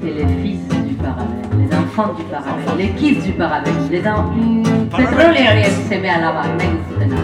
[0.00, 1.26] c'est les fils du paravent,
[1.58, 4.32] les enfants du paravent, les kids du paravent, les enfants...
[4.96, 7.18] Petroliarien seme alaba, nahi duzutena.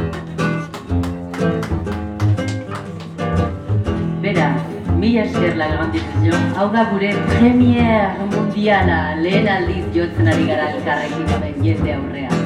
[4.22, 4.60] Beraz,
[4.98, 10.70] mila esker la gran difusion, hau da gure premier mundiala lehen aldiz jotzen ari gara
[10.74, 12.39] elkarrekin jende aurrean.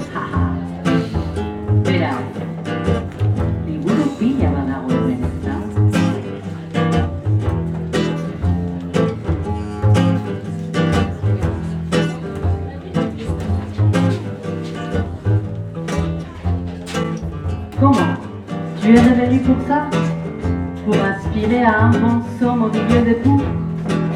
[19.67, 23.41] Pour aspirer à un bon somme au milieu des poux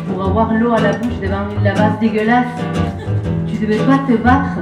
[0.06, 2.46] Pour avoir l'eau à la bouche devant une lavasse dégueulasse.
[3.46, 4.58] Tu devais pas te battre.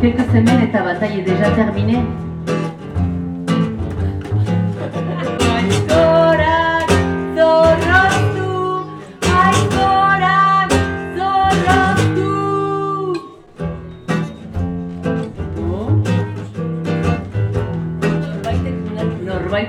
[0.00, 2.02] Quelques semaines et ta bataille est déjà terminée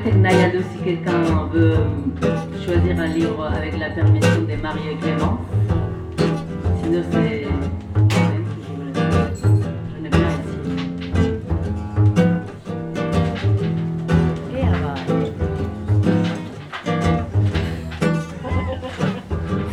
[0.07, 1.75] Norbaitek nahi aldu si quelqu'un veut
[2.63, 5.37] choisir un livre avec la permission de Marie et Clément.
[6.81, 7.47] Sinon c'est...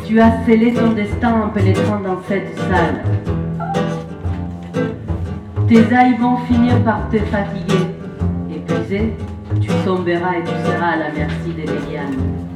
[0.06, 3.02] Tu as scellé ton destin en pénétrant dans cette salle.
[5.68, 7.86] Tes ailes vont finir par te fatiguer.
[8.48, 9.16] Épuisé,
[9.82, 12.53] tu et tu seras à la merci des lianes.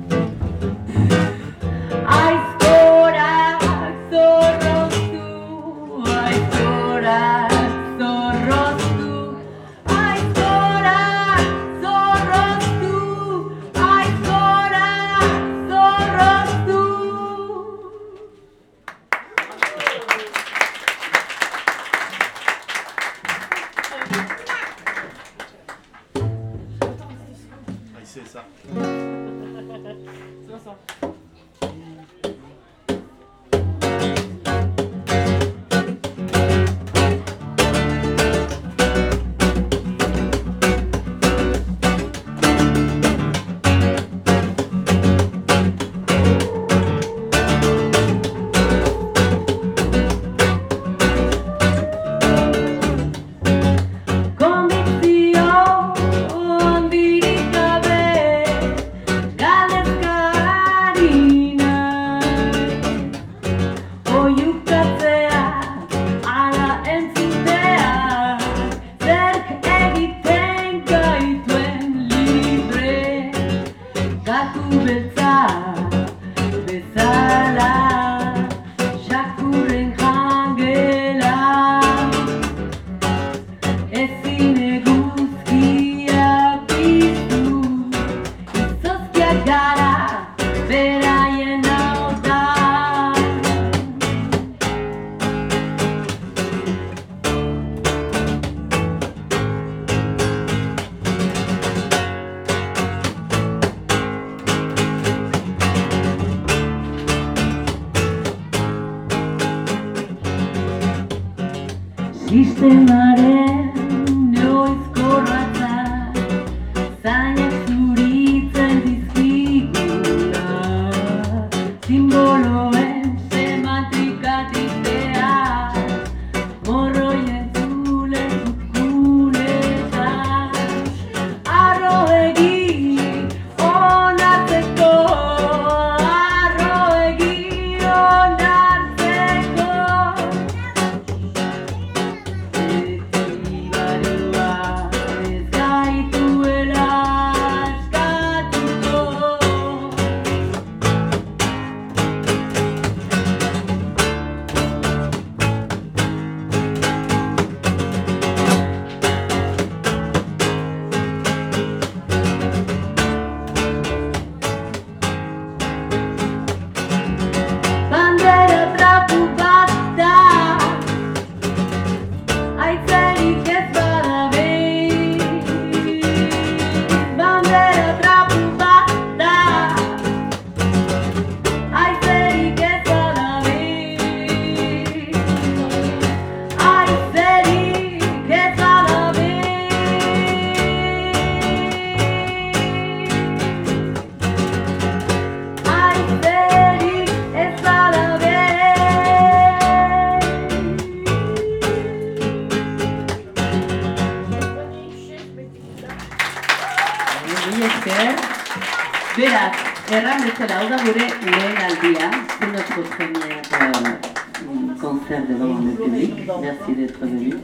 [216.40, 217.34] Merci d'être venu.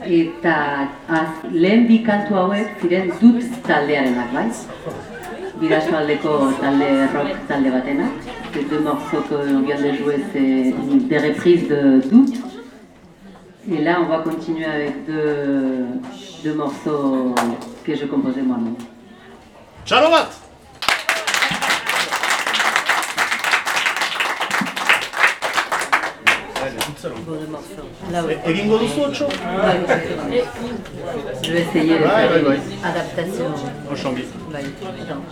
[0.00, 4.48] Eta az, lehen bi kantu hauek ziren dut taldearenak, bai?
[5.60, 8.12] Bidasoaldeko talde rock talde batenak.
[8.54, 10.74] Ces deux morceaux qu'on vient de jouer, c'est
[11.08, 12.36] des reprises de doute.
[13.70, 15.86] Et là, on va continuer avec deux,
[16.42, 17.34] deux morceaux
[17.84, 18.76] que je composais moi-même.
[19.84, 20.47] Txalobat!
[28.46, 29.26] Egingo duzu otxo?
[31.42, 32.60] Je vais essayer de Ouais, faire ouais, une ouais.
[32.84, 33.46] adaptation.
[33.92, 34.24] Oso ongi.
[34.52, 34.64] Bai,
[35.02, 35.22] attends,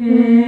[0.04, 0.43] Mm.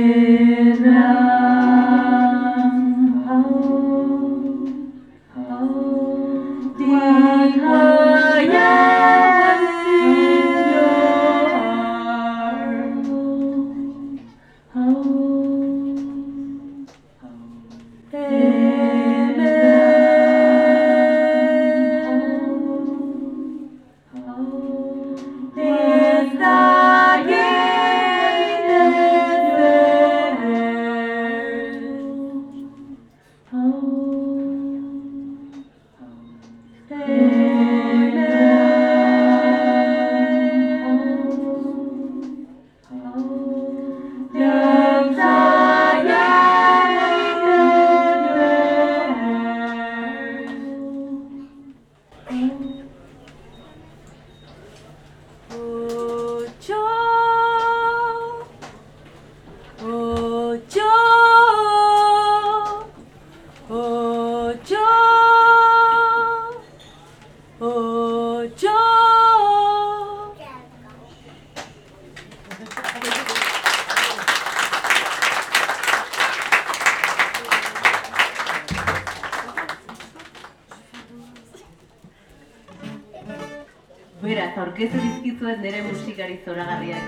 [86.16, 87.05] egin garrizola garriak.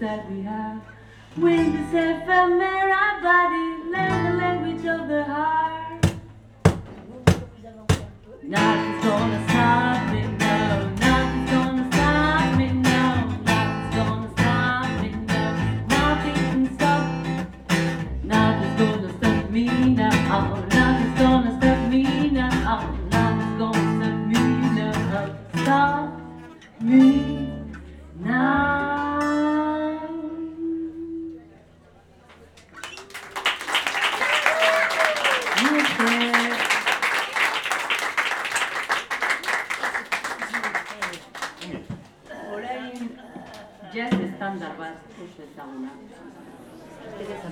[0.00, 0.80] That we have?
[1.36, 6.06] Will this ephemera body learn the language of the heart?
[9.02, 10.15] Gonna stop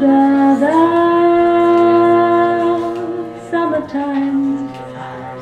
[0.00, 0.78] da da
[3.50, 4.68] summertime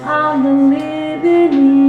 [0.04, 1.87] I'm living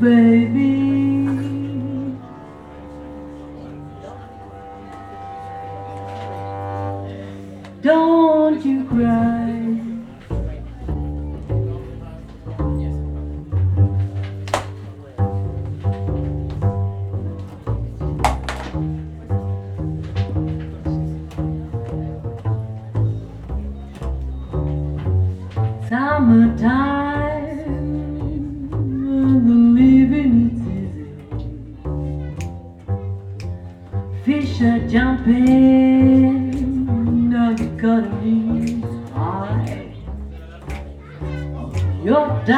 [0.00, 0.47] baby.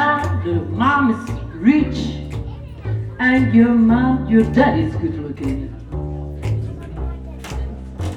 [0.00, 1.21] Your the mom is
[1.57, 1.99] rich,
[3.19, 5.69] and your mom, your dad is good looking.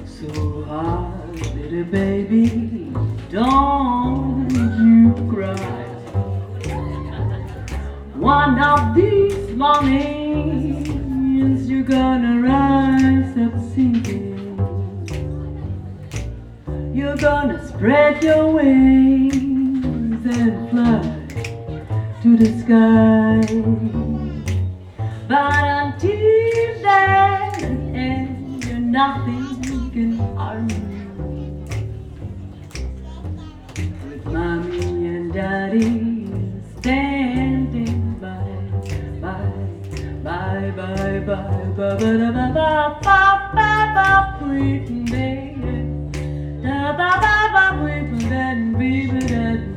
[0.06, 2.94] So hard, little baby,
[3.30, 4.50] don't
[4.80, 5.84] you cry.
[8.16, 10.90] One of these mornings,
[11.70, 14.56] you're gonna rise up singing.
[16.96, 21.23] You're gonna spread your wings and fly
[22.24, 23.44] to the sky.
[25.28, 30.80] But until then, and nothing can harm me.
[34.08, 36.40] With mommy and daddy
[36.80, 38.48] standing by,
[39.20, 39.44] by,
[40.24, 42.62] by, by, by, by, by, by, by,
[43.04, 45.76] by, by, by, pretty baby.
[46.64, 49.73] Ba ba ba ba, we put that baby that.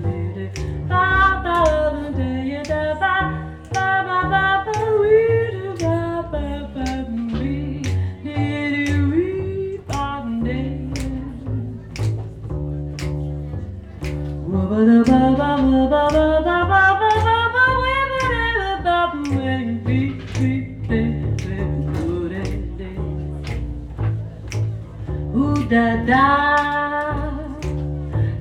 [26.06, 26.56] da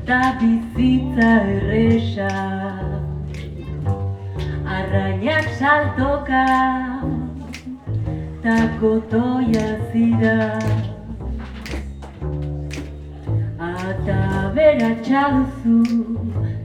[0.05, 2.29] Ta bizitza erresa.
[4.75, 6.45] Arrainak saltoka
[8.43, 10.59] Ta gotoia zira.
[13.59, 14.21] Ata
[14.55, 15.79] bera txalzu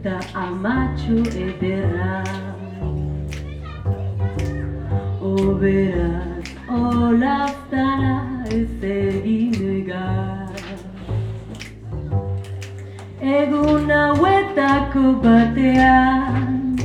[0.04, 2.25] Ta amatxo ederra.
[5.33, 8.16] Oberaz olaztara
[8.59, 10.19] ez egin egar
[13.38, 16.76] egun hauetako batean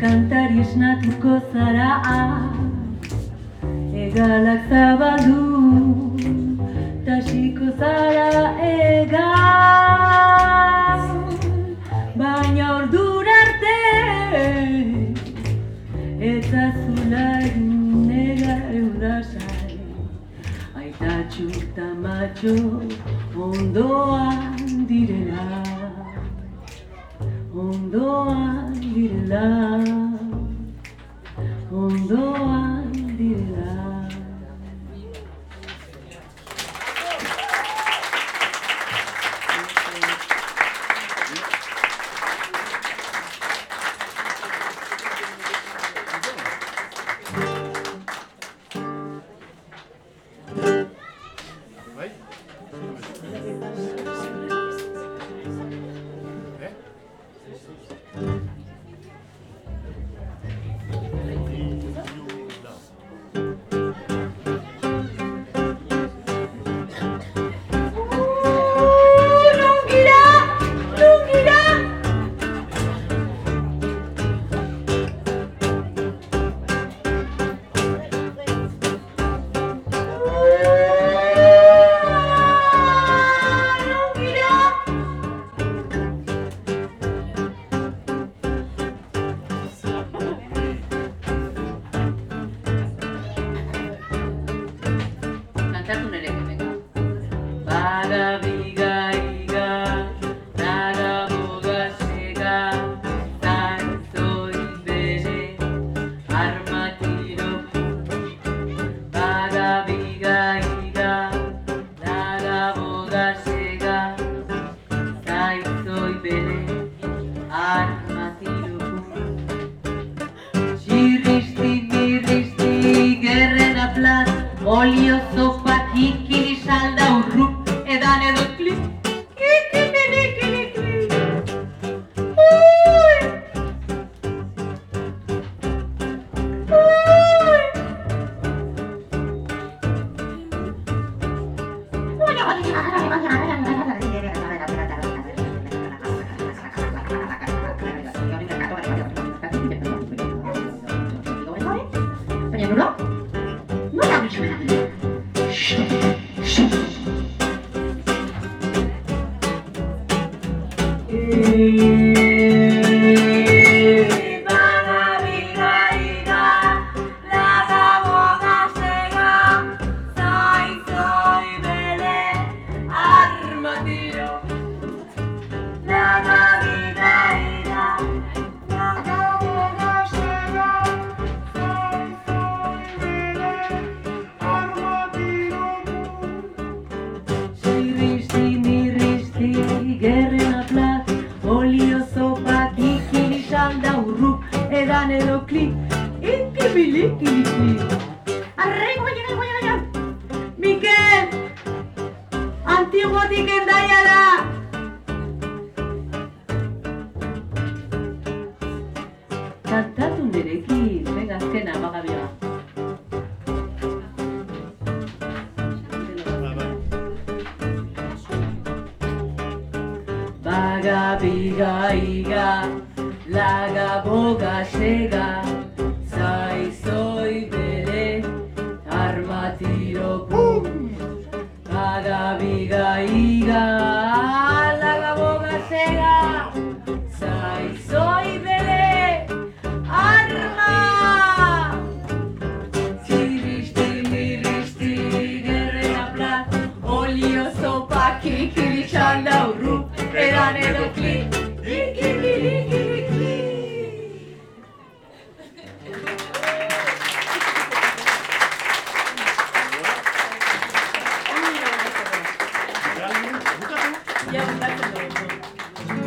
[0.00, 1.92] kantari esnatuko zara.
[4.04, 5.40] Egalak zabaldu
[7.06, 9.24] tasiko zara ega
[12.20, 13.74] baina ordura arte
[16.30, 19.78] eta zula egun ega eurasai
[20.82, 21.90] aita txuta
[23.48, 25.44] ondoan direla
[27.62, 29.46] ondoan direla
[31.82, 32.57] ondoan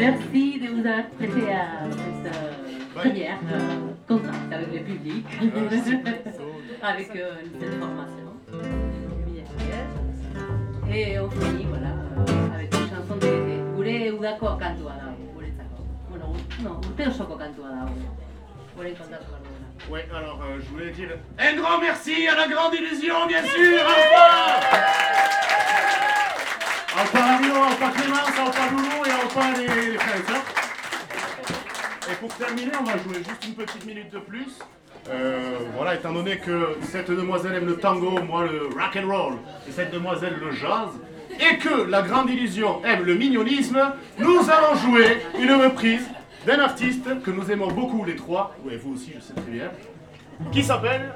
[0.02, 2.52] Merci de vous avoir prêté à cette euh,
[2.96, 5.26] première euh, contact avec le public,
[6.82, 8.34] ah, avec euh, cette formation.
[10.92, 11.94] Et on finit voilà,
[12.56, 13.28] avec une chanson de
[13.78, 14.94] Ure Udako kantua
[16.64, 16.82] non,
[19.88, 25.11] Ouais, alors je voulais dire un grand merci à la grande illusion, bien sûr!
[27.42, 29.28] Au Clémence, au Loulou et au
[29.58, 30.46] les, les frères et sœurs.
[32.12, 34.60] Et pour terminer, on va jouer juste une petite minute de plus.
[35.10, 39.34] Euh, voilà, étant donné que cette demoiselle aime le tango, moi le rock and roll,
[39.68, 40.90] et cette demoiselle le jazz,
[41.40, 43.82] et que la grande illusion aime le mignonisme,
[44.20, 46.08] nous allons jouer une reprise
[46.46, 49.72] d'un artiste que nous aimons beaucoup les trois, et vous aussi je sais très bien,
[50.52, 51.12] qui s'appelle,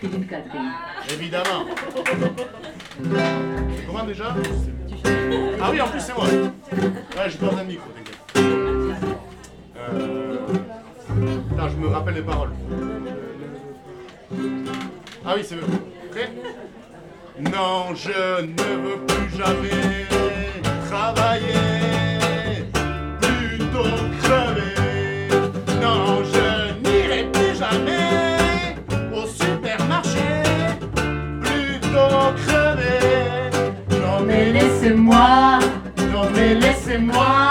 [0.00, 0.34] Philippe
[1.08, 1.66] évidemment,
[3.86, 4.34] comment déjà?
[5.60, 6.24] Ah oui, en plus c'est moi.
[6.24, 8.18] Ouais, j'ai besoin d'un micro, t'inquiète.
[9.76, 10.36] Euh...
[11.68, 12.50] Je me rappelle les paroles.
[15.24, 15.56] Ah oui, c'est.
[16.10, 16.32] Prêt
[17.40, 20.06] Non, je ne veux plus jamais
[20.88, 21.54] travailler,
[34.26, 35.58] Mais laissez-moi,
[36.34, 37.45] mais laissez-moi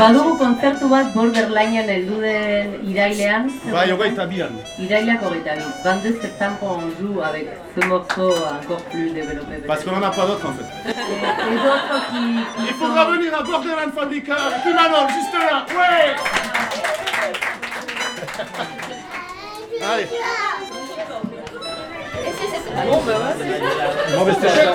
[0.00, 3.44] Badugu kontzertu bat borderlinean heldu den irailean.
[3.72, 4.52] Bai, hogeita bian.
[4.84, 5.64] Irailak hogeita bi.
[5.84, 9.54] 22 septembre, on joue avec ce morceau encore plus développé.
[9.66, 10.68] Parce qu'on en a pas d'autres en fait.
[10.86, 10.90] Et,
[11.54, 12.22] et d'autres qui,
[12.54, 14.36] qui Il faudra sont- venir à Borderland Fabrica
[15.16, 15.56] juste là.
[15.78, 16.06] Ouais
[19.90, 20.06] Allez.
[22.88, 23.36] Bon, ben ouais.
[24.16, 24.72] Bon, ben, c'était ça.